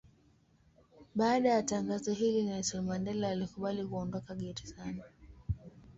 Baada 1.15 1.49
ya 1.49 1.63
tangazo 1.63 2.11
hili 2.13 2.43
Nelson 2.43 2.85
Mandela 2.85 3.27
alikubali 3.29 3.85
kuondoka 3.85 4.35
gerezani. 4.35 5.03